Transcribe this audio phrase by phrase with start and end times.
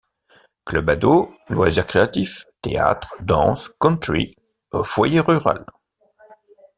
[0.65, 4.35] Club ados, loisirs créatifs, théâtre, danse country,
[4.83, 5.63] foyer rural.